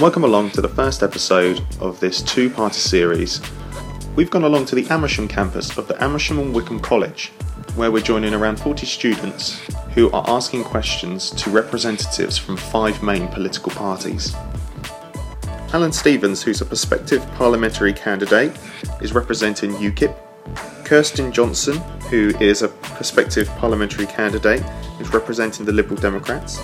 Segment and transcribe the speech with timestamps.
[0.00, 3.38] And welcome along to the first episode of this two part series.
[4.16, 7.26] We've gone along to the Amersham campus of the Amersham and Wycombe College,
[7.74, 9.60] where we're joining around 40 students
[9.92, 14.34] who are asking questions to representatives from five main political parties.
[15.74, 18.56] Alan Stevens, who's a prospective parliamentary candidate,
[19.02, 20.16] is representing UKIP.
[20.86, 21.76] Kirsten Johnson,
[22.08, 24.64] who is a prospective parliamentary candidate,
[24.98, 26.58] is representing the Liberal Democrats.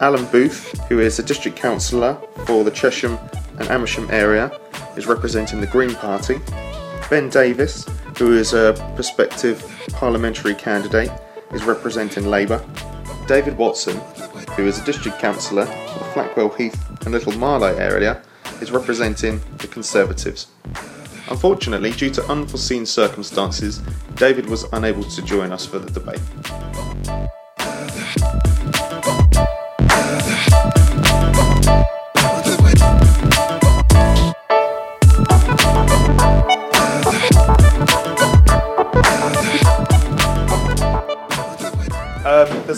[0.00, 3.18] Alan Booth, who is a district councillor for the Chesham
[3.58, 4.52] and Amersham area,
[4.96, 6.38] is representing the Green Party.
[7.08, 7.86] Ben Davis,
[8.18, 11.10] who is a prospective parliamentary candidate,
[11.52, 12.62] is representing Labour.
[13.26, 13.96] David Watson,
[14.54, 18.22] who is a district councillor for the Flackwell Heath and Little Marlow area,
[18.60, 20.48] is representing the Conservatives.
[21.30, 23.80] Unfortunately, due to unforeseen circumstances,
[24.14, 26.20] David was unable to join us for the debate.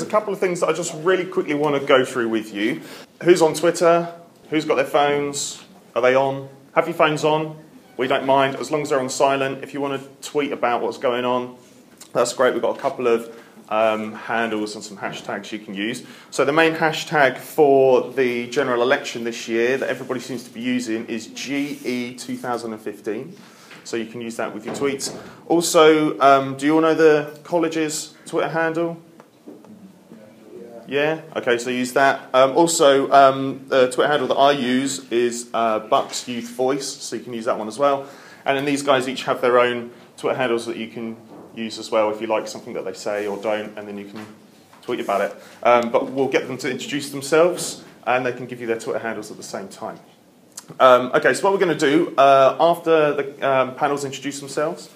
[0.09, 2.81] Couple of things that I just really quickly want to go through with you.
[3.23, 4.15] Who's on Twitter?
[4.51, 5.63] Who's got their phones?
[5.95, 6.49] Are they on?
[6.75, 7.57] Have your phones on?
[7.97, 9.65] We don't mind as long as they're on silent.
[9.65, 11.57] If you want to tweet about what's going on,
[12.13, 12.55] that's great.
[12.55, 13.35] We've got a couple of
[13.69, 16.05] um, handles and some hashtags you can use.
[16.31, 20.61] So the main hashtag for the general election this year that everybody seems to be
[20.61, 23.35] using is GE2015.
[23.85, 25.17] So you can use that with your tweets.
[25.47, 29.03] Also, um, do you all know the college's Twitter handle?
[30.89, 31.21] Yeah.
[31.37, 31.59] Okay.
[31.59, 32.31] So use that.
[32.33, 37.15] Um, also, um, the Twitter handle that I use is uh, Bucks Youth Voice, so
[37.15, 38.09] you can use that one as well.
[38.47, 41.19] And then these guys each have their own Twitter handles that you can
[41.55, 44.07] use as well if you like something that they say or don't, and then you
[44.07, 44.25] can
[44.81, 45.37] tweet about it.
[45.63, 49.01] Um, but we'll get them to introduce themselves, and they can give you their Twitter
[49.01, 50.01] handles at the same time.
[50.81, 51.35] Um, okay.
[51.35, 54.89] So what we're going to do uh, after the um, panels introduce themselves,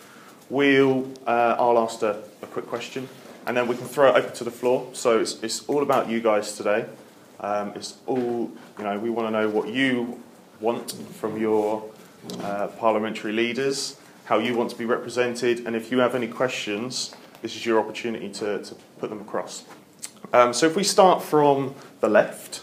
[0.49, 3.11] we'll uh, I'll ask a, a quick question
[3.47, 4.89] and then we can throw it open to the floor.
[4.93, 6.87] So it's, it's all about you guys today.
[7.41, 10.21] Um, it's all, you know, we want to know what you
[10.61, 11.85] want from your
[12.41, 17.15] uh, parliamentary leaders, how you want to be represented, and if you have any questions,
[17.43, 19.65] this is your opportunity to, to put them across.
[20.33, 22.63] Um, so if we start from the left,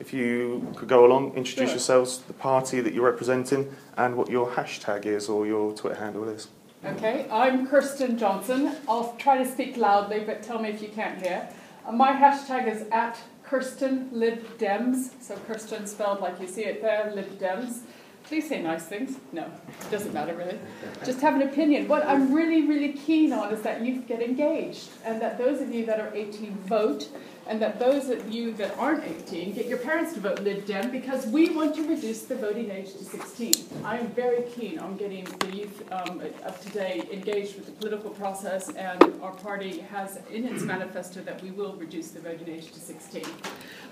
[0.00, 1.76] if you could go along, introduce Sure.
[1.76, 6.26] yourselves, the party that you're representing, and what your hashtag is or your Twitter handle
[6.28, 6.48] is.
[6.86, 8.76] Okay, I'm Kirsten Johnson.
[8.86, 11.48] I'll try to speak loudly, but tell me if you can't hear.
[11.86, 15.10] Uh, my hashtag is at Kirsten Lib Dems.
[15.22, 17.80] So Kirsten spelled like you see it there, Lib Dems.
[18.24, 19.18] Please say nice things.
[19.32, 20.58] No, it doesn't matter really.
[21.06, 21.88] Just have an opinion.
[21.88, 25.72] What I'm really, really keen on is that youth get engaged, and that those of
[25.72, 27.08] you that are 18 vote,
[27.46, 30.90] and that those of you that aren't 18 get your parents to vote Lib Dem
[30.90, 33.52] because we want to reduce the voting age to 16.
[33.84, 38.10] I am very keen on getting the youth um, of today engaged with the political
[38.10, 42.72] process, and our party has in its manifesto that we will reduce the voting age
[42.72, 43.24] to 16.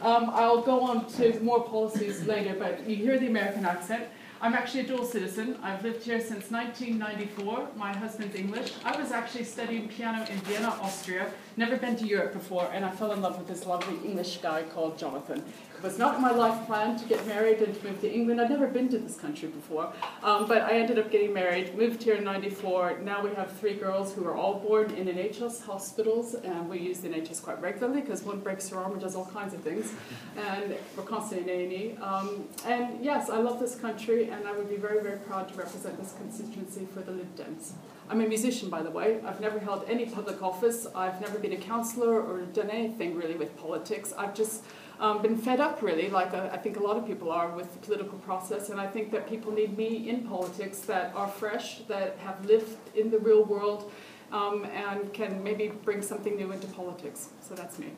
[0.00, 4.04] Um, I'll go on to more policies later, but you hear the American accent.
[4.42, 5.56] I'm actually a dual citizen.
[5.62, 7.69] I've lived here since 1994.
[7.76, 8.72] My husband's English.
[8.84, 11.30] I was actually studying piano in Vienna, Austria.
[11.56, 14.64] Never been to Europe before, and I fell in love with this lovely English guy
[14.64, 15.44] called Jonathan.
[15.82, 18.41] Was not my life plan to get married and to move to England.
[18.41, 21.76] I'd never been to this country before, um, but I ended up getting married.
[21.76, 23.00] Moved here in '94.
[23.03, 27.00] Now we have three girls who are all born in NHS hospitals, and we use
[27.00, 29.92] the NHS quite regularly because one breaks her arm and does all kinds of things,
[30.37, 31.97] and we're constantly in A&E.
[32.00, 35.54] Um, and yes, I love this country, and I would be very, very proud to
[35.54, 37.72] represent this constituency for the Lib Dems.
[38.09, 39.21] I'm a musician, by the way.
[39.25, 40.87] I've never held any public office.
[40.94, 44.12] I've never been a councillor or done anything really with politics.
[44.16, 44.65] I've just
[45.00, 47.72] um, been fed up, really, like uh, I think a lot of people are with
[47.72, 48.71] the political process.
[48.71, 52.77] And I think that people need me in politics that are fresh, that have lived
[52.94, 53.91] in the real world,
[54.30, 57.28] um, and can maybe bring something new into politics.
[57.47, 57.91] So that's me.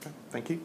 [0.00, 0.60] Okay, thank you.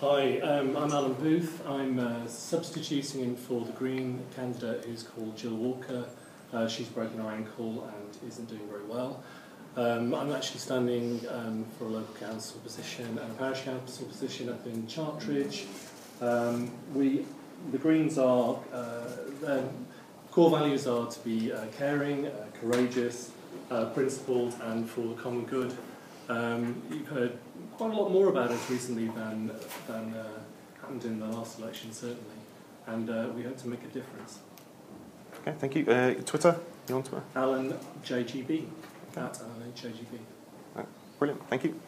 [0.00, 1.62] Hi, um, I'm Alan Booth.
[1.66, 6.06] I'm uh, substituting in for the Green candidate who's called Jill Walker.
[6.52, 9.22] Uh, she's broken her ankle and isn't doing very well.
[9.80, 14.50] Um, I'm actually standing um, for a local council position and a parish council position
[14.50, 15.64] up in Chartridge.
[16.20, 17.24] Um, we,
[17.72, 19.04] the Greens are, uh,
[19.40, 19.64] their
[20.32, 23.30] core values are to be uh, caring, uh, courageous,
[23.70, 25.74] uh, principled, and for the common good.
[26.28, 27.38] Um, you've heard
[27.78, 29.50] quite a lot more about us recently than,
[29.86, 30.28] than uh,
[30.78, 32.20] happened in the last election, certainly,
[32.86, 34.40] and uh, we hope to make a difference.
[35.40, 35.86] Okay, thank you.
[35.86, 36.60] Uh, Twitter?
[36.86, 37.24] You on Twitter?
[37.34, 37.74] Alan
[38.04, 38.66] JGB,
[39.16, 40.84] at Alan JGB.
[41.18, 41.78] Brilliant, thank you.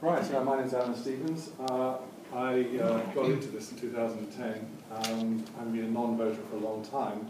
[0.00, 1.50] Right, so my name's Alan Stevens.
[1.58, 1.96] Uh,
[2.32, 4.66] I uh, got into this in 2010.
[4.92, 7.28] Um, I've been a non-voter for a long time.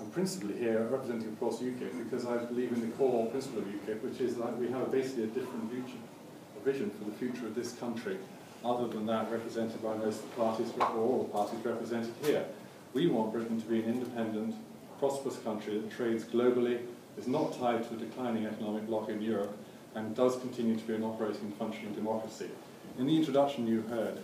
[0.00, 3.64] I'm principally here representing, of course, UKIP because I believe in the core principle of
[3.66, 5.98] UKIP, which is that we have basically a different future,
[6.56, 8.18] a vision for the future of this country,
[8.64, 12.44] other than that represented by most of the parties, or all the parties represented here.
[12.94, 14.54] We want Britain to be an independent,
[14.98, 16.80] prosperous country that trades globally,
[17.18, 19.56] is not tied to a declining economic bloc in Europe,
[19.94, 22.50] and does continue to be an operating functioning democracy.
[22.98, 24.18] In the introduction you heard,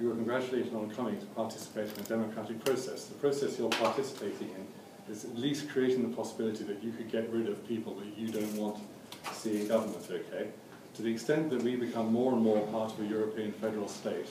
[0.00, 3.06] you were congratulated on coming to participate in a democratic process.
[3.06, 7.30] The process you're participating in is at least creating the possibility that you could get
[7.30, 10.48] rid of people that you don't want to see in government, okay?
[10.94, 14.28] To the extent that we become more and more part of a European federal state,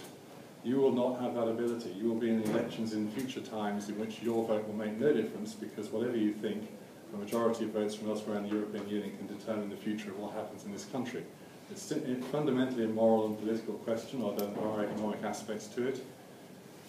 [0.64, 1.92] you will not have that ability.
[1.92, 5.12] You will be in elections in future times in which your vote will make no
[5.12, 6.70] difference because whatever you think,
[7.14, 10.20] a majority of votes from elsewhere in the European Union can determine the future of
[10.20, 11.24] what happens in this country.
[11.72, 11.92] It's
[12.32, 16.04] fundamentally a moral and political question, although there are economic aspects to it.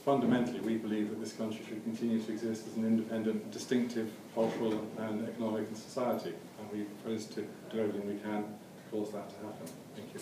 [0.05, 4.87] Fundamentally, we believe that this country should continue to exist as an independent, distinctive cultural
[4.99, 9.37] and economic society, and we propose to do everything we can to cause that to
[9.37, 9.67] happen.
[9.97, 10.21] Thank you.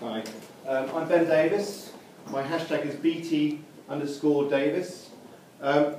[0.00, 0.22] Hi,
[0.68, 1.92] um, I'm Ben Davis.
[2.30, 5.10] My hashtag is BT underscore Davis.
[5.60, 5.96] Um,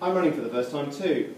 [0.00, 1.34] I'm running for the first time too,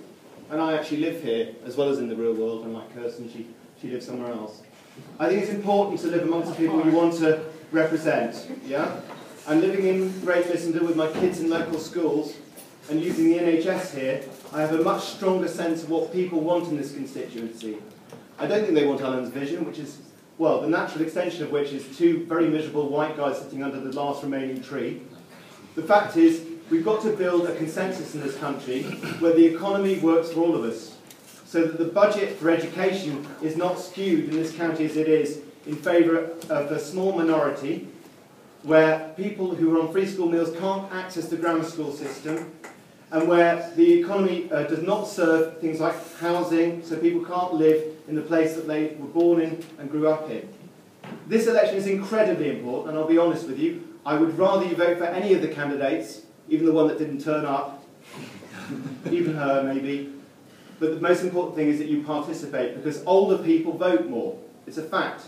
[0.51, 3.47] and I actually live here as well as in the real world, unlike Kirsten, she,
[3.81, 4.63] she lives somewhere else.
[5.19, 9.01] I think it's important to live amongst the people you want to represent, yeah?
[9.47, 12.37] And living in Great Missenden with my kids in local schools
[12.91, 16.69] and using the NHS here, I have a much stronger sense of what people want
[16.69, 17.79] in this constituency.
[18.39, 19.99] I don't think they want Alan's vision, which is,
[20.39, 23.93] well, the natural extension of which is two very miserable white guys sitting under the
[23.93, 25.03] last remaining tree.
[25.77, 28.85] The fact is, we've got to build a consensus in this country
[29.19, 30.97] where the economy works for all of us
[31.45, 35.41] so that the budget for education is not skewed in this county as it is
[35.67, 37.89] in favour of a small minority
[38.63, 42.53] where people who are on free school meals can't access the grammar school system
[43.11, 47.97] and where the economy uh, does not serve things like housing so people can't live
[48.07, 50.49] in the place that they were born in and grew up in.
[51.27, 54.77] This election is incredibly important and I'll be honest with you, I would rather you
[54.77, 57.83] vote for any of the candidates, even the one that didn't turn up,
[59.11, 60.13] even her maybe,
[60.79, 64.37] but the most important thing is that you participate because older people vote more.
[64.67, 65.23] It's a fact.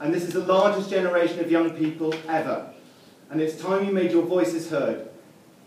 [0.00, 2.70] And this is the largest generation of young people ever.
[3.30, 5.08] And it's time you made your voices heard.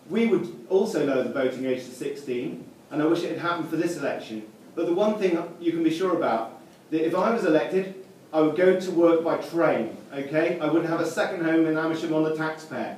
[0.09, 3.69] We would also lower the voting age to 16, and I wish it had happened
[3.69, 4.43] for this election.
[4.75, 6.59] But the one thing you can be sure about,
[6.89, 7.95] that if I was elected,
[8.33, 10.59] I would go to work by train, okay?
[10.59, 12.97] I wouldn't have a second home in Amersham on the taxpayer.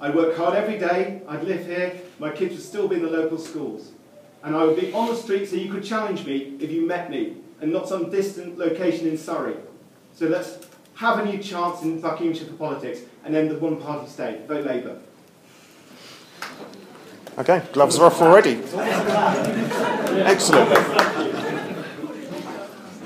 [0.00, 3.10] I'd work hard every day, I'd live here, my kids would still be in the
[3.10, 3.92] local schools
[4.42, 7.10] and I would be on the street so you could challenge me if you met
[7.10, 9.56] me, and not some distant location in Surrey.
[10.14, 10.58] So let's
[10.94, 14.46] have a new chance in Buckinghamshire for politics and end the one-party state.
[14.46, 14.98] Vote Labour.
[17.38, 18.60] Okay, gloves are off already.
[20.24, 20.70] Excellent.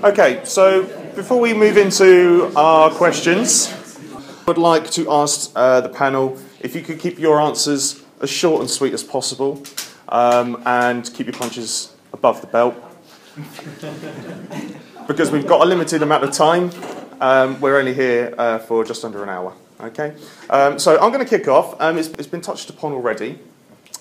[0.02, 3.73] Okay, so before we move into our questions,
[4.17, 8.31] I would like to ask uh, the panel if you could keep your answers as
[8.31, 9.62] short and sweet as possible
[10.09, 12.75] um, and keep your punches above the belt.
[15.06, 16.71] because we've got a limited amount of time.
[17.21, 19.52] Um, we're only here uh, for just under an hour.
[19.80, 20.14] Okay,
[20.49, 21.78] um, so I'm going to kick off.
[21.80, 23.38] Um, it's, it's been touched upon already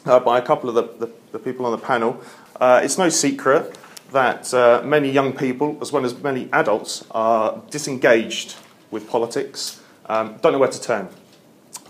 [0.06, 2.22] uh, by a couple of the, the, the people on the panel.
[2.62, 3.78] Uh, it's no secret
[4.12, 8.56] that uh, many young people, as well as many adults, are disengaged
[8.92, 11.10] with politics, um, don't know where to turn.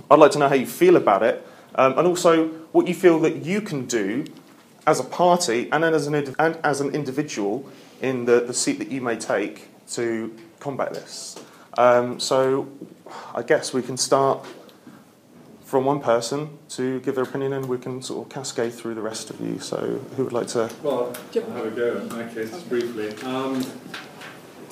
[0.09, 1.45] I'd like to know how you feel about it,
[1.75, 4.25] um, and also what you feel that you can do
[4.85, 7.69] as a party and as an, and as an individual
[8.01, 11.39] in the, the seat that you may take to combat this.
[11.77, 12.67] Um, so
[13.33, 14.45] I guess we can start
[15.63, 19.01] from one person to give their opinion and we can sort of cascade through the
[19.01, 19.57] rest of you.
[19.59, 20.69] So who would like to?
[20.83, 23.15] Well, I'll have a go in my case, just briefly.
[23.23, 23.65] Um,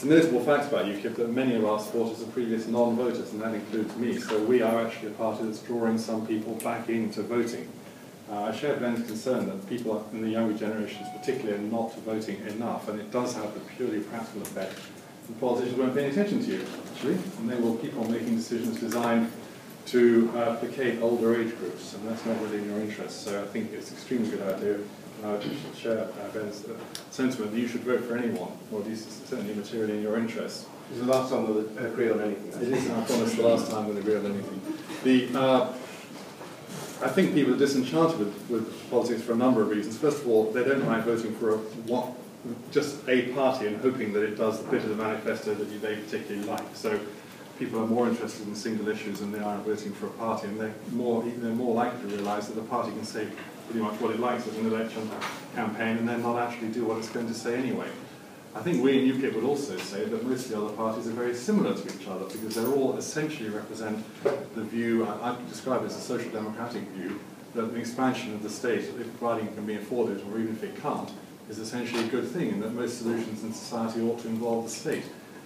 [0.01, 3.41] it's a notable fact about UKIP that many of our supporters are previous non-voters, and
[3.43, 4.19] that includes me.
[4.19, 7.71] So we are actually a party that's drawing some people back into voting.
[8.27, 12.41] Uh, I share Ben's concern that people in the younger generations particularly are not voting
[12.47, 14.73] enough, and it does have the purely practical effect
[15.27, 16.65] that politicians won't pay attention to you,
[16.95, 19.31] actually, and they will keep on making decisions designed
[19.85, 23.21] to uh, placate older age groups, and that's not really in your interest.
[23.21, 24.79] So I think it's an extremely good idea
[25.23, 25.39] uh,
[25.77, 26.73] share uh, Ben's uh,
[27.09, 30.67] sentiment that you should vote for anyone, or at least certainly materially in your interest.
[30.89, 32.61] It's the last time we'll agree on anything.
[32.61, 34.61] It is, I promise, the last time we'll agree on anything.
[35.03, 35.73] The, uh,
[37.03, 39.97] I think people are disenchanted with, with politics for a number of reasons.
[39.97, 42.11] First of all, they don't mind voting for a, what,
[42.71, 45.95] just a party and hoping that it does the bit of the manifesto that they
[45.95, 46.75] particularly like.
[46.75, 46.99] So
[47.57, 50.47] people are more interested in single issues than they are in voting for a party,
[50.47, 53.27] and they're more, they're more likely to realise that the party can say
[53.71, 55.09] pretty much what it likes as an election
[55.55, 57.87] campaign and then not actually do what it's going to say anyway.
[58.53, 61.11] I think we in UKIP would also say that most of the other parties are
[61.11, 65.85] very similar to each other because they're all essentially represent the view, I, I describe
[65.85, 67.17] as a social democratic view,
[67.55, 70.81] that the expansion of the state, if providing can be afforded or even if it
[70.81, 71.09] can't,
[71.49, 74.69] is essentially a good thing and that most solutions in society ought to involve the
[74.69, 75.05] state.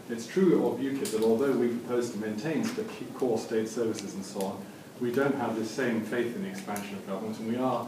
[0.09, 4.25] It's true of UKIP that although we propose to maintain the core state services and
[4.25, 4.65] so on,
[4.99, 7.87] we don't have the same faith in the expansion of government and we are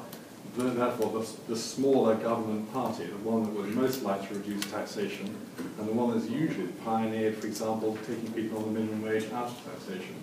[0.57, 5.35] therefore the, the smaller government party, the one that would most like to reduce taxation,
[5.79, 9.47] and the one that's usually pioneered, for example, taking people on the minimum wage out
[9.47, 10.15] of taxation.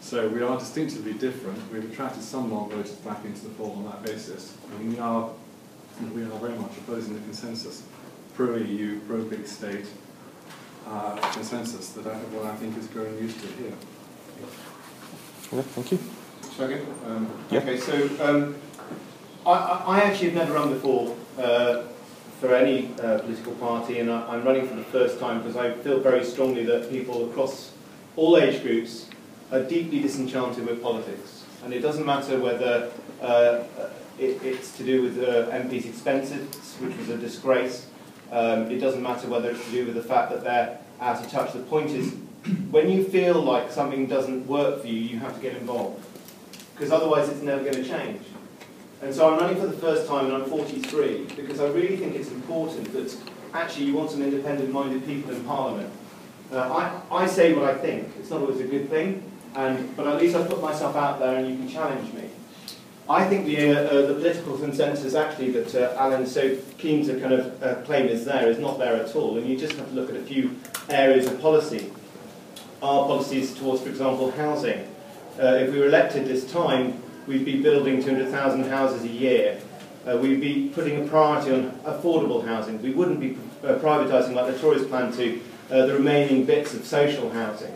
[0.00, 1.60] So we are distinctively different.
[1.72, 5.30] We've attracted some non-voters back into the fold on that basis, and we are
[6.14, 7.82] we are very much opposing the consensus,
[8.34, 9.86] pro-EU, pro-big state
[10.86, 13.72] uh, consensus that everyone I think is growing used to here.
[15.52, 15.98] Yeah, thank you.
[16.56, 16.86] Second.
[17.06, 17.60] Um, Yeah.
[17.60, 18.54] Okay, so um,
[19.48, 21.84] I, I actually have never run before uh,
[22.38, 25.72] for any uh, political party, and I, am running for the first time because I
[25.72, 27.72] feel very strongly that people across
[28.14, 29.08] all age groups
[29.50, 31.46] are deeply disenchanted with politics.
[31.64, 32.90] And it doesn't matter whether
[33.22, 33.64] uh,
[34.18, 37.86] it, it's to do with uh, MPs' expenses, which was a disgrace.
[38.30, 41.30] Um, it doesn't matter whether it's to do with the fact that they're out of
[41.30, 41.54] touch.
[41.54, 42.12] The point is,
[42.70, 46.04] when you feel like something doesn't work for you, you have to get involved.
[46.74, 48.20] Because otherwise it's never going to change.
[49.00, 52.16] And so I'm running for the first time and I'm 43 because I really think
[52.16, 53.16] it's important that
[53.54, 55.92] actually you want some independent-minded people in Parliament.
[56.50, 58.08] Uh, I, I say what I think.
[58.18, 59.22] It's not always a good thing,
[59.54, 62.24] and, but at least I put myself out there and you can challenge me.
[63.08, 67.18] I think the, uh, uh, the political consensus actually that uh, Alan's so keen to
[67.20, 69.88] kind of uh, claim is there is not there at all, and you just have
[69.88, 70.56] to look at a few
[70.90, 71.90] areas of policy.
[72.82, 74.86] Our policies towards, for example, housing.
[75.40, 79.60] Uh, if we were elected this time, we'd be building 200,000 houses a year.
[80.06, 82.80] Uh, we'd be putting a priority on affordable housing.
[82.82, 86.86] We wouldn't be uh, privatising like the Tories plan to uh, the remaining bits of
[86.86, 87.74] social housing.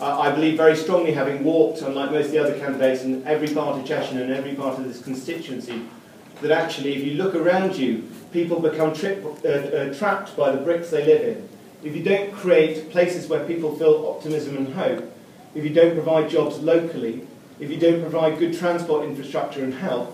[0.00, 3.78] I believe very strongly, having walked, unlike most of the other candidates, in every part
[3.78, 5.82] of Chesham and every part of this constituency,
[6.40, 10.60] that actually, if you look around you, people become trip, uh, uh, trapped by the
[10.60, 11.48] bricks they live in.
[11.84, 15.04] If you don't create places where people feel optimism and hope,
[15.54, 17.26] if you don't provide jobs locally,
[17.62, 20.12] if you don't provide good transport infrastructure and health,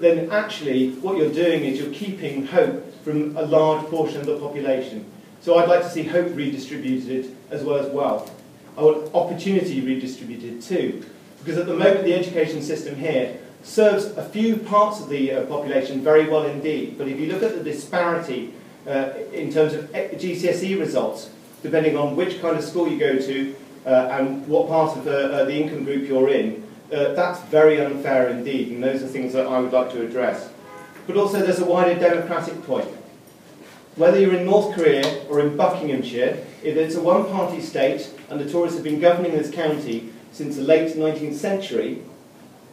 [0.00, 4.38] then actually what you're doing is you're keeping hope from a large portion of the
[4.38, 5.04] population.
[5.42, 8.32] So I'd like to see hope redistributed as well as wealth.
[8.78, 11.04] I want opportunity redistributed too.
[11.38, 15.46] Because at the moment the education system here serves a few parts of the uh,
[15.46, 16.96] population very well indeed.
[16.96, 18.54] But if you look at the disparity
[18.86, 21.28] uh, in terms of GCSE results,
[21.62, 25.32] depending on which kind of school you go to uh, and what part of the,
[25.32, 29.32] uh, the income group you're in, uh, that's very unfair indeed, and those are things
[29.32, 30.50] that I would like to address.
[31.06, 32.88] But also there's a wider democratic point.
[33.96, 38.50] Whether you're in North Korea or in Buckinghamshire, if it's a one-party state and the
[38.50, 42.02] Tories have been governing this county since the late 19th century,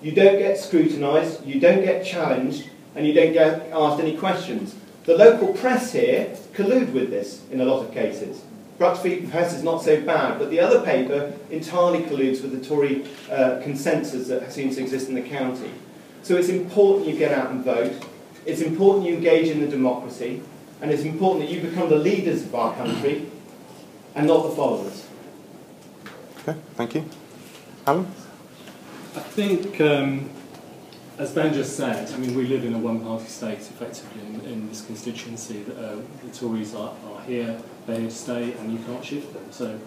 [0.02, 4.76] you don't get scrutinised, you don't get challenged, and you don't get asked any questions.
[5.06, 8.44] The local press here collude with this in a lot of cases.
[8.84, 13.06] Brunswick Press is not so bad, but the other paper entirely colludes with the Tory
[13.32, 15.72] uh, consensus that seems to exist in the county.
[16.22, 17.94] So it's important you get out and vote.
[18.46, 20.42] It's important you engage in the democracy.
[20.82, 23.26] And it's important that you become the leaders of our country
[24.16, 25.08] and not the followers.
[26.40, 27.10] Okay, thank you.
[27.88, 28.06] Alan?
[29.16, 30.30] I think, um,
[31.18, 34.70] as Ben just said, I mean, we live in a one-party state, effectively, in, in
[34.70, 35.64] this constituency.
[35.70, 39.52] Uh, the Tories are, are here, they're here to stay, and you can't shift them.
[39.52, 39.80] So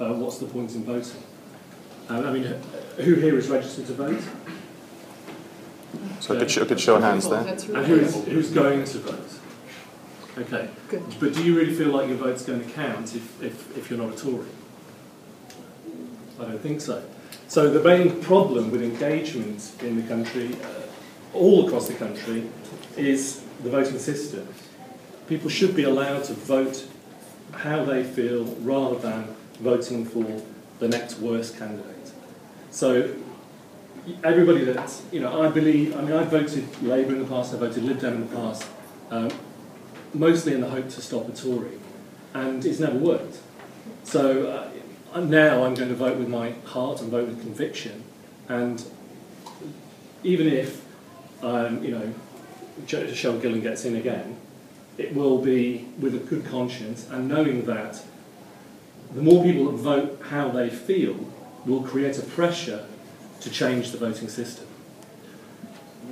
[0.00, 1.22] uh, what's the point in voting?
[2.08, 2.44] Um, I mean,
[2.96, 4.22] who here is registered to vote?
[6.20, 7.46] So a good, a good show of hands there.
[7.46, 9.30] And who is, who's going to vote?
[10.36, 10.68] Okay.
[10.88, 11.02] Good.
[11.20, 13.98] But do you really feel like your vote's going to count if, if, if you're
[13.98, 14.46] not a Tory?
[16.64, 17.04] I think so.
[17.46, 22.48] So the main problem with engagement in the country, uh, all across the country,
[22.96, 24.48] is the voting system.
[25.28, 26.86] People should be allowed to vote
[27.52, 30.40] how they feel rather than voting for
[30.78, 32.12] the next worst candidate.
[32.70, 33.14] So
[34.22, 37.60] everybody that, you know, I believe, I mean, I've voted Labour in the past, I've
[37.60, 38.66] voted Lib Dem in the past,
[39.10, 39.30] um,
[40.14, 41.78] mostly in the hope to stop a Tory,
[42.32, 43.36] and it's never worked.
[44.04, 44.63] So uh,
[45.22, 48.04] now I'm going to vote with my heart and vote with conviction,
[48.48, 48.84] and
[50.22, 50.84] even if,
[51.42, 52.14] um, you know,
[52.80, 54.36] Michelle Gillan gets in again,
[54.98, 58.02] it will be with a good conscience and knowing that
[59.14, 61.14] the more people that vote how they feel,
[61.64, 62.86] will create a pressure
[63.40, 64.66] to change the voting system.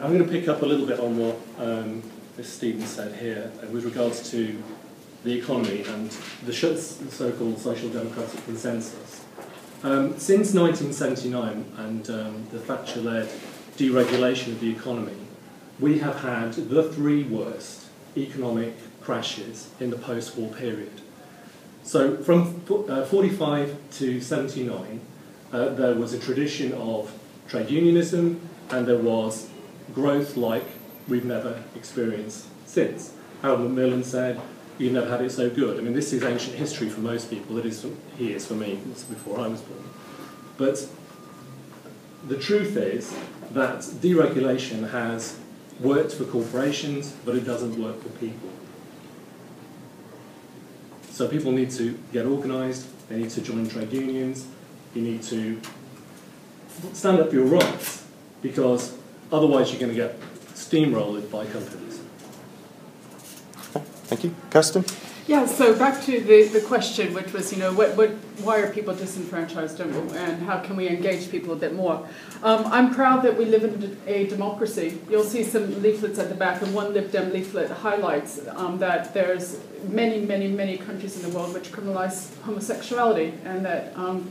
[0.00, 2.02] I'm going to pick up a little bit on what um.
[2.40, 4.60] Stevens said here with regards to
[5.24, 6.10] the economy and
[6.44, 9.24] the so-called social democratic consensus.
[9.84, 13.28] Um, since 1979 and um, the Thatcher-led
[13.76, 15.16] deregulation of the economy,
[15.80, 17.86] we have had the three worst
[18.16, 21.00] economic crashes in the post-war period.
[21.82, 25.00] So from uh, 45 to 79,
[25.52, 27.12] uh, there was a tradition of
[27.48, 29.48] trade unionism and there was
[29.92, 30.64] growth like
[31.08, 33.14] we've never experienced since.
[33.42, 34.40] Harold Macmillan said,
[34.78, 35.78] you've never had it so good.
[35.78, 37.58] I mean, this is ancient history for most people.
[37.58, 37.86] It is,
[38.16, 38.80] he is for me.
[38.90, 39.84] It's before I was born.
[40.56, 40.86] But
[42.26, 43.14] the truth is
[43.52, 45.38] that deregulation has
[45.80, 48.48] worked for corporations, but it doesn't work for people.
[51.10, 54.46] So people need to get organised, they need to join trade unions,
[54.94, 55.60] you need to
[56.92, 58.06] stand up for your rights,
[58.40, 58.96] because
[59.30, 60.18] otherwise you're going to get
[60.54, 61.91] steamrolled by companies.
[64.12, 64.34] Thank you.
[64.50, 64.84] Kirsten?
[65.26, 68.10] Yeah, so back to the, the question, which was, you know, what, what,
[68.44, 72.06] why are people disenfranchised and how can we engage people a bit more?
[72.42, 75.00] Um, I'm proud that we live in a democracy.
[75.08, 79.14] You'll see some leaflets at the back, and one Lib Dem leaflet highlights um, that
[79.14, 84.28] there's many, many, many countries in the world which criminalize homosexuality and that um,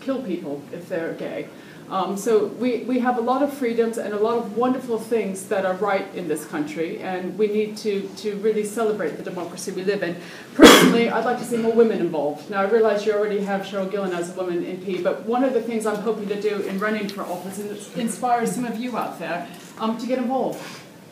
[0.00, 1.48] kill people if they're gay.
[1.90, 5.48] Um, so we, we have a lot of freedoms and a lot of wonderful things
[5.48, 9.72] that are right in this country, and we need to, to really celebrate the democracy
[9.72, 10.16] we live in.
[10.54, 12.50] Personally, I'd like to see more women involved.
[12.50, 15.54] Now, I realize you already have Cheryl Gillan as a woman MP, but one of
[15.54, 18.98] the things I'm hoping to do in running for office is inspire some of you
[18.98, 20.62] out there um, to get involved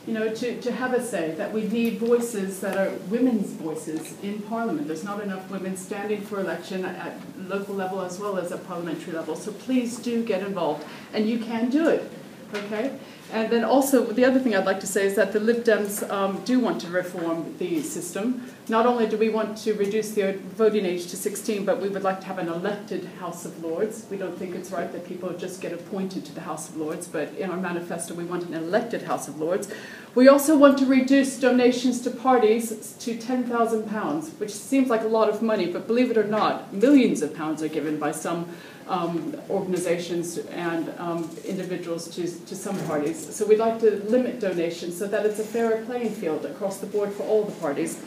[0.07, 4.15] you know, to, to have a say, that we need voices that are women's voices
[4.23, 4.87] in Parliament.
[4.87, 9.15] There's not enough women standing for election at local level as well as at parliamentary
[9.15, 9.35] level.
[9.35, 12.09] So please do get involved, and you can do it,
[12.55, 12.99] okay?
[13.33, 16.09] And then also, the other thing I'd like to say is that the Lib Dems
[16.11, 18.49] um, do want to reform the system.
[18.69, 22.05] Not only do we want to reduce the voting age to 16, but we would
[22.05, 24.07] like to have an elected House of Lords.
[24.11, 27.09] We don't think it's right that people just get appointed to the House of Lords,
[27.09, 29.69] but in our manifesto, we want an elected House of Lords.
[30.15, 35.29] We also want to reduce donations to parties to £10,000, which seems like a lot
[35.29, 38.49] of money, but believe it or not, millions of pounds are given by some
[38.89, 43.35] um, organizations and um, individuals to, to some parties.
[43.35, 46.87] So we'd like to limit donations so that it's a fairer playing field across the
[46.87, 48.01] board for all the parties.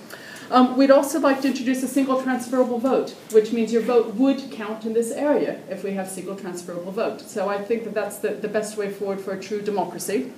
[0.52, 4.52] Um, we'd also like to introduce a single transferable vote, which means your vote would
[4.52, 7.22] count in this area if we have single transferable vote.
[7.22, 10.32] So I think that that's the, the best way forward for a true democracy.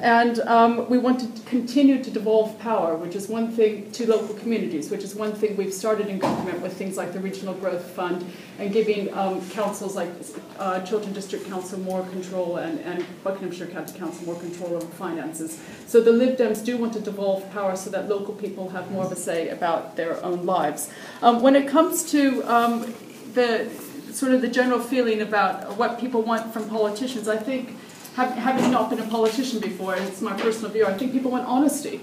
[0.00, 4.34] And um, we want to continue to devolve power, which is one thing, to local
[4.34, 7.84] communities, which is one thing we've started in government with things like the Regional Growth
[7.90, 8.24] Fund
[8.58, 10.08] and giving um, councils like
[10.58, 15.60] uh, Chiltern District Council more control and, and Buckinghamshire County Council more control over finances.
[15.86, 19.04] So the Lib Dems do want to devolve power so that local people have more
[19.04, 20.90] of a say about their own lives.
[21.20, 22.94] Um, when it comes to um,
[23.34, 23.70] the
[24.12, 27.76] sort of the general feeling about what people want from politicians, I think
[28.14, 31.46] having not been a politician before, and it's my personal view, I think people want
[31.46, 32.00] honesty.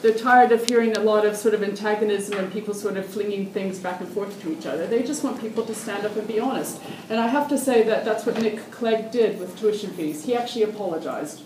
[0.00, 3.50] They're tired of hearing a lot of sort of antagonism and people sort of flinging
[3.50, 4.86] things back and forth to each other.
[4.86, 6.80] They just want people to stand up and be honest.
[7.10, 10.24] And I have to say that that's what Nick Clegg did with tuition fees.
[10.24, 11.42] He actually apologized,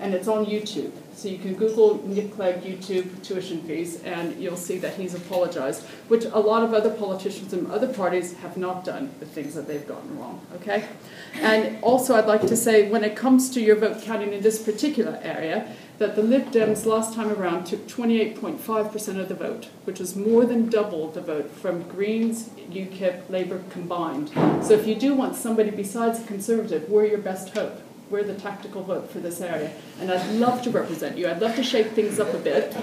[0.00, 0.92] and it's on YouTube.
[1.14, 5.84] So you can Google Nick Clegg YouTube tuition fees, and you'll see that he's apologized,
[6.08, 9.68] which a lot of other politicians and other parties have not done the things that
[9.68, 10.44] they've gotten wrong.
[10.56, 10.86] Okay,
[11.34, 14.60] and also I'd like to say when it comes to your vote counting in this
[14.60, 20.00] particular area, that the Lib Dems last time around took 28.5% of the vote, which
[20.00, 24.30] is more than double the vote from Greens, UKIP, Labour combined.
[24.64, 27.80] So if you do want somebody besides a Conservative, we're your best hope
[28.10, 29.72] we're the tactical vote for this area.
[30.00, 31.28] And I'd love to represent you.
[31.28, 32.76] I'd love to shake things up a bit.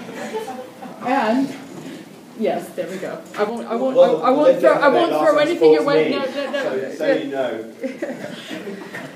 [1.00, 1.54] And
[2.38, 3.22] yes, there we go.
[3.36, 3.66] I won't.
[3.66, 3.96] I won't.
[3.96, 4.72] Well, I, I won't throw.
[4.72, 6.10] I won't throw anything away.
[6.12, 6.18] way.
[6.18, 6.90] No, no, no.
[6.90, 7.72] So, so you know.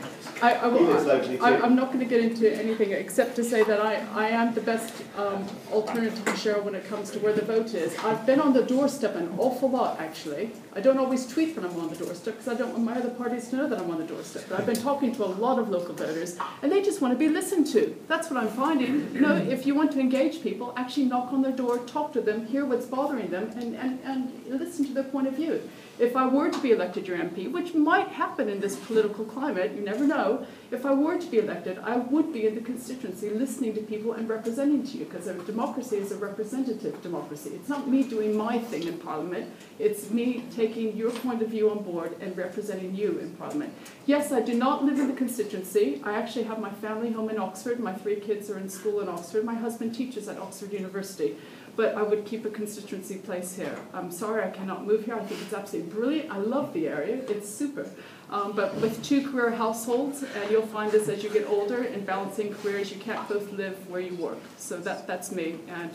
[0.42, 4.04] I, I, I, am not going to get into anything except to say that I,
[4.14, 7.72] I am the best um, alternative to Cheryl when it comes to where the vote
[7.72, 7.96] is.
[8.00, 10.50] I've been on the doorstep an awful lot, actually.
[10.74, 13.10] I don't always tweet when I'm on the doorstep because I don't want my other
[13.10, 14.44] parties to know that I'm on the doorstep.
[14.48, 17.18] But I've been talking to a lot of local voters, and they just want to
[17.18, 17.96] be listened to.
[18.06, 19.14] That's what I'm finding.
[19.14, 22.20] You know, if you want to engage people, actually knock on their door, talk to
[22.20, 25.62] them, hear what's bothering them, and, and, and listen to their point of view.
[25.98, 29.72] If I were to be elected your MP, which might happen in this political climate,
[29.74, 33.30] you never know, if I were to be elected, I would be in the constituency
[33.30, 37.52] listening to people and representing to you, because a democracy is a representative democracy.
[37.54, 41.70] It's not me doing my thing in Parliament, it's me taking your point of view
[41.70, 43.72] on board and representing you in Parliament.
[44.04, 46.02] Yes, I do not live in the constituency.
[46.04, 47.80] I actually have my family home in Oxford.
[47.80, 49.44] My three kids are in school in Oxford.
[49.44, 51.36] My husband teaches at Oxford University
[51.76, 53.78] but I would keep a constituency place here.
[53.92, 55.14] I'm sorry I cannot move here.
[55.14, 56.30] I think it's absolutely brilliant.
[56.30, 57.16] I love the area.
[57.28, 57.86] It's super.
[58.30, 62.04] Um, but with two career households, and you'll find this as you get older, in
[62.04, 64.38] balancing careers, you can't both live where you work.
[64.56, 65.58] So that, that's me.
[65.68, 65.90] And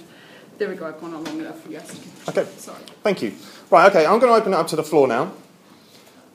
[0.60, 0.86] there we go.
[0.86, 1.66] I've gone on long enough.
[1.68, 2.00] Yes.
[2.30, 2.46] Okay.
[2.58, 2.80] Sorry.
[3.02, 3.34] Thank you.
[3.72, 5.34] Right, okay, I'm going to open it up to the floor now.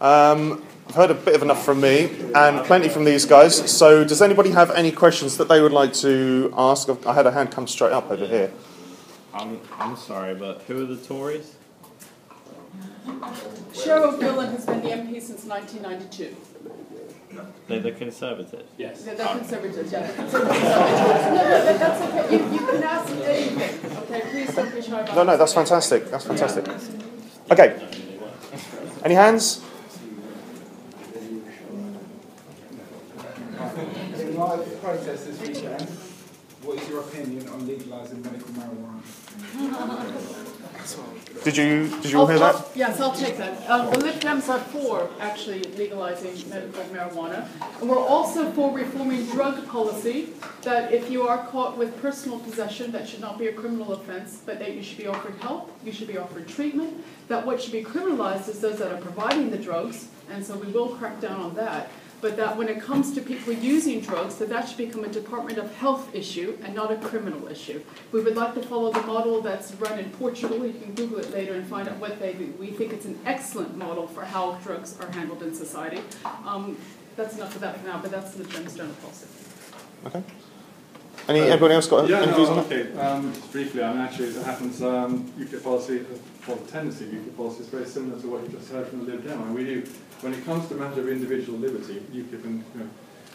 [0.00, 3.70] Um, I've heard a bit of enough from me and plenty from these guys.
[3.70, 6.88] So, does anybody have any questions that they would like to ask?
[7.06, 8.52] I had a hand come straight up over here.
[9.36, 11.56] I'm, I'm sorry, but who are the Tories?
[13.72, 16.34] Cheryl Gillan has been the MP since 1992.
[17.68, 18.64] They're the Conservatives.
[18.78, 19.02] Yes.
[19.04, 20.10] They're they're conservatives, yeah.
[20.14, 20.60] Conservatives.
[20.64, 22.32] No, no, that- that's okay.
[22.36, 23.96] You, you can ask anything.
[24.04, 26.10] Okay, please don't be shy about No, no, that's fantastic.
[26.10, 26.66] That's fantastic.
[27.50, 27.76] Okay.
[29.04, 29.62] Any hands?
[34.18, 35.82] In light of the protest this weekend,
[36.62, 39.02] what is your opinion on legalising medical marijuana?
[41.46, 42.72] Did you did you all hear that?
[42.74, 43.70] Yes, I'll take that.
[43.70, 47.46] Um, the Lib Dems are for actually legalizing medical marijuana.
[47.80, 50.30] And we're also for reforming drug policy,
[50.62, 54.42] that if you are caught with personal possession, that should not be a criminal offense,
[54.44, 57.70] but that you should be offered help, you should be offered treatment, that what should
[57.70, 61.40] be criminalized is those that are providing the drugs, and so we will crack down
[61.40, 61.90] on that.
[62.26, 65.58] But that when it comes to people using drugs, that that should become a Department
[65.58, 67.80] of Health issue and not a criminal issue.
[68.10, 70.66] We would like to follow the model that's run in Portugal.
[70.66, 72.52] You can Google it later and find out what they do.
[72.58, 76.00] We think it's an excellent model for how drugs are handled in society.
[76.44, 76.76] Um,
[77.14, 79.28] that's enough of that for now, but that's the German general policy.
[80.06, 80.24] Okay.
[81.28, 82.66] Any anybody else got Yeah, any no, views on that?
[82.66, 82.98] okay.
[82.98, 86.04] Um, just briefly, I mean, actually, as it happens, um, UKIP policy,
[86.46, 89.04] well, the tendency of UKIP policy is very similar to what you just heard from
[89.04, 89.42] the Lib Dem.
[89.42, 89.80] And we do,
[90.20, 92.90] when it comes to the matter of individual liberty, UKIP and you know,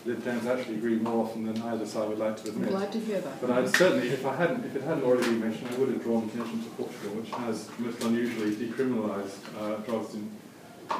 [0.06, 2.69] Lib Dems actually agree more often than either side would like to admit.
[2.69, 2.91] I'm admit.
[2.91, 3.41] glad to hear that.
[3.41, 6.02] But I'd certainly, if I hadn't, if it hadn't already been mentioned, I would have
[6.02, 10.32] drawn attention to Portugal, which has most unusually decriminalised uh, drugs in,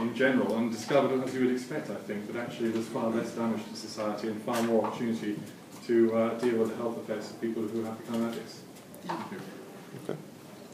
[0.02, 3.32] in general and discovered, as you would expect, I think, that actually there's far less
[3.32, 5.39] damage to society and far more opportunity
[5.88, 8.62] to uh, deal with the health effects of people who have become addicts.
[9.04, 10.17] Thank you.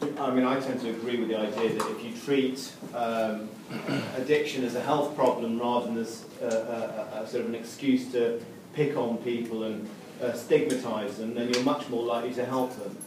[0.01, 3.49] I mean, I tend to agree with the idea that if you treat um,
[4.15, 8.11] addiction as a health problem rather than as uh, a, a, sort of an excuse
[8.11, 8.39] to
[8.73, 9.89] pick on people and
[10.21, 12.97] uh, stigmatise them, then you're much more likely to help them.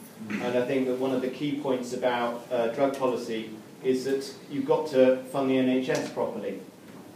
[0.42, 3.50] And I think that one of the key points about uh, drug policy
[3.83, 6.61] is that you've got to fund the NHS properly.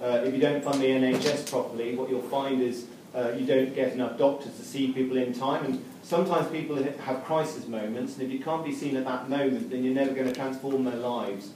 [0.00, 3.74] Uh, if you don't fund the NHS properly, what you'll find is uh, you don't
[3.74, 8.22] get enough doctors to see people in time, and sometimes people have crisis moments, and
[8.22, 10.96] if you can't be seen at that moment, then you're never going to transform their
[10.96, 11.50] lives.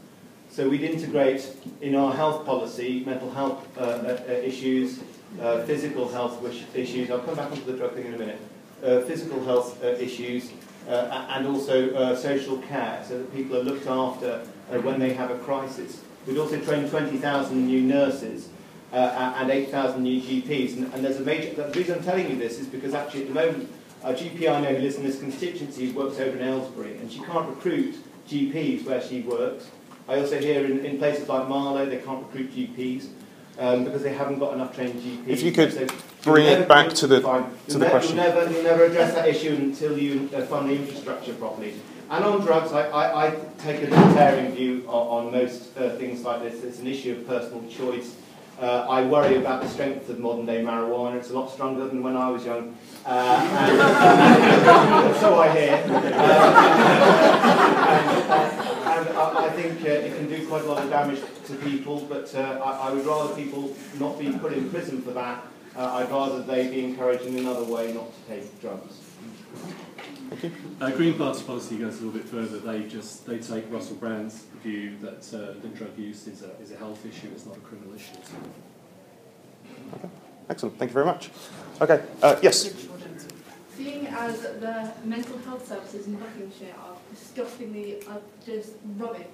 [0.51, 5.01] So we'd integrate in our health policy mental health uh, uh, issues,
[5.41, 6.43] uh, physical health
[6.75, 7.11] issues.
[7.11, 8.41] I'll come back onto the drug thing in a minute.
[8.83, 10.51] Uh, physical health uh, issues,
[10.87, 14.39] and also social care, so that people are looked after
[14.83, 16.03] when they have a crisis.
[16.27, 18.49] We'd also train 20,000 new nurses
[18.93, 20.77] and 8,000 new GPs.
[20.79, 21.55] And, and there's a major.
[21.55, 23.71] The reason I'm telling you this is because actually at the moment,
[24.05, 27.21] a GP I know who lives in this constituency works over in Aylesbury, and she
[27.21, 27.97] can't recruit
[28.29, 29.69] GPs where she works.
[30.09, 33.09] I also hear in, in places like Marlow they can't recruit GPs
[33.59, 35.29] um, because they haven't got enough trained GPs.
[35.29, 35.87] If you could So
[36.23, 37.43] bring it back to the- fine.
[37.45, 38.17] to You'll the ne- question.
[38.17, 41.75] You'll never, you'll never address that issue until you uh, fund the infrastructure properly.
[42.11, 46.23] And on drugs, I, I, I take a libertarian view on, on most uh, things
[46.23, 46.65] like this.
[46.65, 48.15] It's an issue of personal choice.
[48.61, 51.17] Uh, I worry about the strength of modern day marijuana.
[51.17, 52.77] It's a lot stronger than when I was young.
[53.07, 55.75] Uh, and, so I hear.
[55.75, 55.99] Uh,
[57.89, 61.55] and, and I, I think uh, it can do quite a lot of damage to
[61.55, 65.47] people, but uh, I, I would rather people not be put in prison for that.
[65.77, 69.08] Uh, I'd rather they be encouraged in another way not to take drugs.
[70.81, 72.59] Uh, Green Party policy goes a little bit further.
[72.59, 76.71] They just they take Russell Brand's view that uh, the drug use is a, is
[76.71, 78.15] a health issue, it's not a criminal issue.
[79.95, 80.09] Okay.
[80.51, 80.79] Excellent.
[80.79, 81.31] Thank you very much.
[81.81, 82.03] Okay.
[82.23, 82.75] Uh, yes.
[83.77, 89.27] Seeing as the mental health services in Buckinghamshire are disgustingly uh, just rubbish,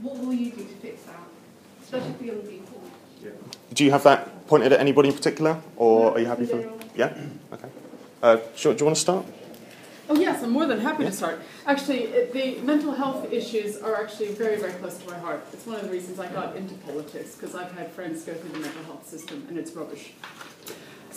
[0.00, 1.22] what will you do to fix that?
[1.82, 2.82] Especially for young people.
[3.74, 6.58] Do you have that pointed at anybody in particular, or are you happy for?
[6.60, 6.80] general.
[6.94, 7.16] Yeah.
[7.52, 7.68] Okay.
[8.22, 9.26] Uh, sure, do you want to start?
[10.10, 11.40] Oh, yes, I'm more than happy to start.
[11.66, 15.46] Actually, the mental health issues are actually very, very close to my heart.
[15.52, 18.50] It's one of the reasons I got into politics, because I've had friends go through
[18.50, 20.10] the mental health system, and it's rubbish.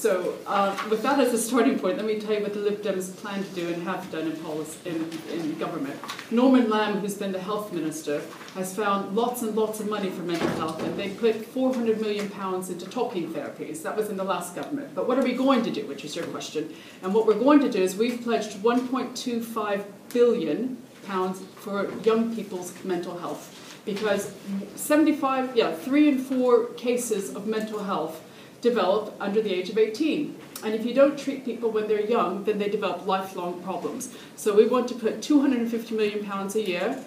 [0.04, 2.82] So, uh, with that as a starting point, let me tell you what the Lib
[2.82, 5.98] Dems plan to do and have done in, policy, in, in government.
[6.30, 8.22] Norman Lamb, who's been the health minister,
[8.56, 12.30] has found lots and lots of money for mental health, and they put 400 million
[12.30, 13.82] pounds into talking therapies.
[13.84, 14.94] That was in the last government.
[14.94, 16.76] But what are we going to do, which is your question?
[17.02, 22.74] And what we're going to do is we've pledged 1.25 billion pounds for young people's
[22.84, 24.34] mental health, because
[24.76, 28.22] 75, yeah, three in four cases of mental health
[28.63, 30.36] develop under the age of 18.
[30.63, 34.15] And if you don't treat people when they're young, then they develop lifelong problems.
[34.38, 37.04] So we want to put 250 million pounds a year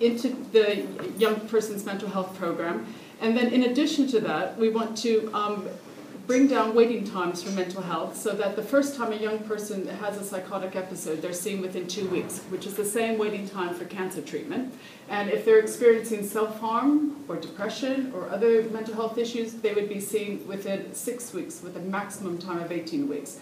[0.00, 0.86] into the
[1.18, 2.86] young person's mental health program.
[3.20, 5.68] And then in addition to that, we want to um,
[6.28, 9.88] bring down waiting times for mental health so that the first time a young person
[9.88, 13.74] has a psychotic episode, they're seen within two weeks, which is the same waiting time
[13.74, 14.74] for cancer treatment.
[15.08, 19.88] And if they're experiencing self harm or depression or other mental health issues, they would
[19.88, 23.38] be seen within six weeks with a maximum time of 18 weeks.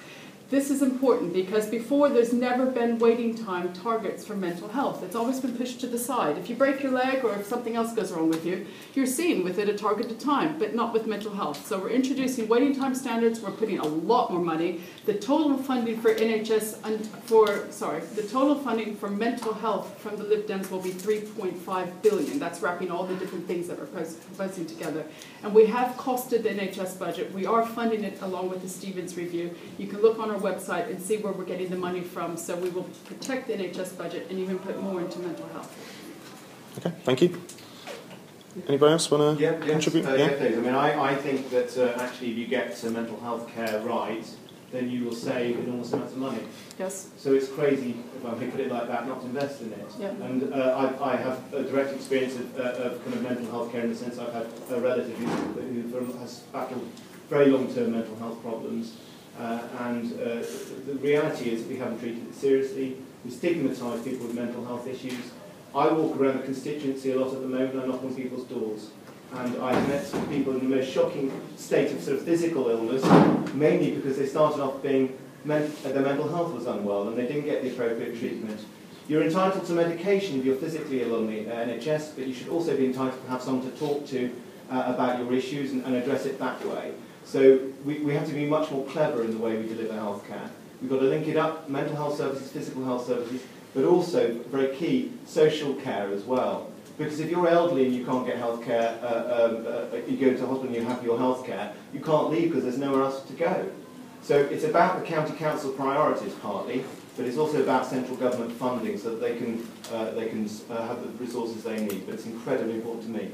[0.48, 5.02] This is important because before there's never been waiting time targets for mental health.
[5.02, 6.38] It's always been pushed to the side.
[6.38, 9.42] If you break your leg or if something else goes wrong with you, you're seen
[9.42, 11.66] within a targeted time, but not with mental health.
[11.66, 13.40] So we're introducing waiting time standards.
[13.40, 14.82] We're putting a lot more money.
[15.04, 20.16] The total funding for NHS and for sorry, the total funding for mental health from
[20.16, 22.38] the Lib Dems will be 3.5 billion.
[22.38, 25.06] That's wrapping all the different things that we're proposing together.
[25.42, 27.32] And we have costed the NHS budget.
[27.32, 29.52] We are funding it along with the Stevens review.
[29.76, 32.36] You can look on our our website and see where we're getting the money from.
[32.36, 35.74] So we will protect the NHS budget and even put more into mental health.
[36.78, 37.40] Okay, thank you.
[38.68, 40.06] Anybody else want to yeah, contribute?
[40.06, 40.56] Uh, yeah, please.
[40.56, 43.80] I mean, I, I think that uh, actually, if you get uh, mental health care
[43.80, 44.26] right,
[44.72, 46.40] then you will save enormous amounts of money.
[46.78, 47.10] Yes.
[47.18, 49.86] So it's crazy, if I may put it like that, not to invest in it.
[49.98, 50.08] Yeah.
[50.08, 53.72] And uh, I, I have a direct experience of, uh, of kind of mental health
[53.72, 56.88] care in the sense I've had a relative who, who has battled
[57.28, 58.96] very long-term mental health problems
[59.38, 60.42] and uh,
[60.86, 62.96] the reality is we haven't treated it seriously.
[63.24, 65.32] We stigmatise people with mental health issues.
[65.74, 67.76] I walk around the constituency a lot at the moment.
[67.76, 68.90] I knock on people's doors.
[69.32, 73.04] And I've met some people in the most shocking state of sort of physical illness,
[73.52, 77.62] mainly because they started off being their mental health was unwell and they didn't get
[77.62, 78.60] the appropriate treatment.
[79.08, 82.76] You're entitled to medication if you're physically ill on the NHS, but you should also
[82.76, 84.34] be entitled to have someone to talk to
[84.70, 86.92] uh, about your issues and, and address it that way.
[87.26, 90.48] So we, we have to be much more clever in the way we deliver healthcare.
[90.80, 93.42] We've got to link it up, mental health services, physical health services,
[93.74, 96.70] but also, very key, social care as well.
[96.96, 100.34] Because if you're elderly and you can't get health care, uh, um, uh, you go
[100.34, 103.22] to hospital and you have your health care, you can't leave because there's nowhere else
[103.24, 103.70] to go.
[104.22, 106.84] So it's about the county council priorities partly,
[107.16, 110.86] but it's also about central government funding so that they can, uh, they can uh,
[110.86, 112.06] have the resources they need.
[112.06, 113.32] But it's incredibly important to me.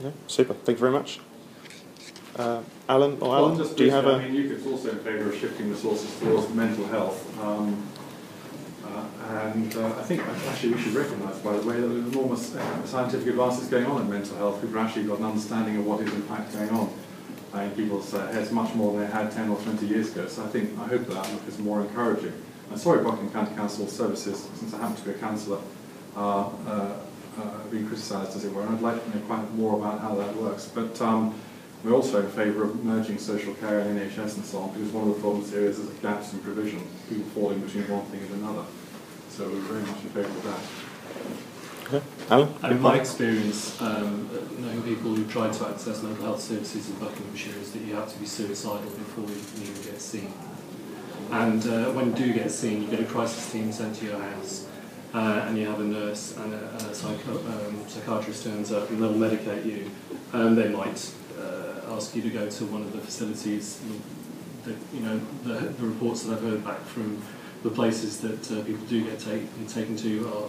[0.00, 0.54] Yeah, super.
[0.54, 1.20] Thank you very much.
[2.36, 4.14] Uh, Alan or Alan, well, do you have a...
[4.14, 7.38] I mean, UKIP's also in favour of shifting resources towards mental health.
[7.40, 7.86] Um,
[8.84, 12.54] uh, and uh, I think actually we should recognise, by the way, that there's enormous
[12.54, 14.60] uh, scientific advances going on in mental health.
[14.62, 16.92] People have actually got an understanding of what is in fact going on
[17.54, 20.26] uh, in people's uh, heads much more than they had 10 or 20 years ago.
[20.26, 22.32] So I think, I hope that outlook is more encouraging.
[22.70, 25.60] And sorry, Buckingham County Council services, since I happen to be a councillor,
[26.16, 26.94] are uh,
[27.70, 30.34] being criticised, as it were, and I'd like to know quite more about how that
[30.36, 30.70] works.
[30.74, 31.34] But um,
[31.84, 35.08] we're also in favour of merging social care and NHS and so on, because one
[35.08, 38.42] of the problems here is there's gaps in provision, people falling between one thing and
[38.42, 38.64] another.
[39.30, 41.94] So we're very much in favour of that.
[41.94, 42.06] Okay.
[42.30, 42.54] Alan?
[42.62, 46.96] And in my experience, um, knowing people who tried to access mental health services in
[46.96, 50.32] Buckinghamshire is that you have to be suicidal before you can even get seen.
[51.32, 54.18] And uh, when you do get seen, you get a crisis team sent to your
[54.18, 54.68] house,
[55.14, 59.02] uh, and you have a nurse and a, a psycho, um, psychiatrist turns up, and
[59.02, 59.90] they'll medicate you.
[60.32, 61.12] And they might
[61.96, 63.80] ask you to go to one of the facilities.
[64.64, 67.20] The, you know, the, the reports that I've heard back from
[67.62, 70.48] the places that uh, people do get take, taken to are,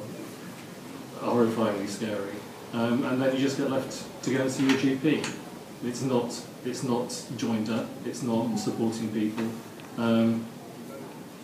[1.27, 2.34] horrifyingly scary.
[2.73, 5.25] Um, and then you just get left to go and see your GP.
[5.86, 9.47] It's not, it's not joined up, it's not supporting people.
[9.97, 10.45] Um,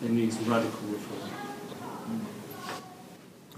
[0.02, 1.30] it needs radical reform.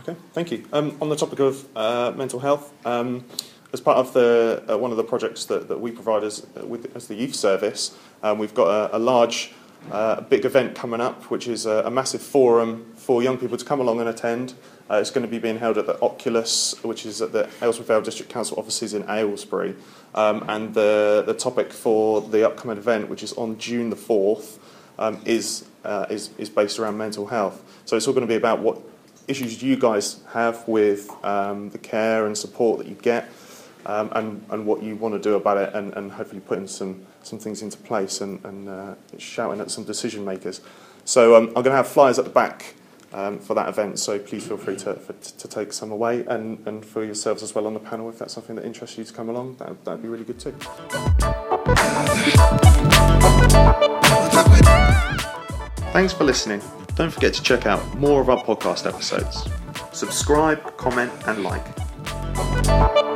[0.01, 0.65] Okay, thank you.
[0.73, 3.25] Um, on the topic of uh, mental health, um,
[3.73, 6.67] as part of the uh, one of the projects that, that we provide as, uh,
[6.67, 9.53] with, as the youth service, um, we've got a, a large,
[9.91, 13.65] uh, big event coming up, which is a, a, massive forum for young people to
[13.65, 14.55] come along and attend.
[14.91, 17.87] Uh, it's going to be being held at the Oculus, which is at the Aylesbury
[17.87, 19.75] Vale District Council offices in Aylesbury.
[20.15, 24.59] Um, and the, the topic for the upcoming event, which is on June the 4th,
[24.99, 27.63] um, is, uh, is, is based around mental health.
[27.87, 28.81] So it's all going to be about what
[29.27, 33.31] issues you guys have with um, the care and support that you get
[33.87, 37.07] um, and, and what you want to do about it and, and hopefully putting some,
[37.23, 40.61] some things into place and, and uh, shouting at some decision makers.
[41.05, 42.75] So um, I'm going to have flyers at the back
[43.13, 46.67] um, for that event, so please feel free to, for, to take some away and,
[46.67, 49.13] and for yourselves as well on the panel if that's something that interests you to
[49.13, 50.53] come along, that would be really good too.
[55.93, 56.63] Thanks for listening.
[56.95, 59.47] Don't forget to check out more of our podcast episodes.
[59.93, 63.12] Subscribe, comment, and like.